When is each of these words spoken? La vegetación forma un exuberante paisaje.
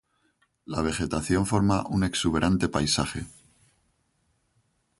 La 0.65 0.81
vegetación 0.81 1.45
forma 1.45 1.85
un 1.95 2.03
exuberante 2.03 2.67
paisaje. 2.75 3.27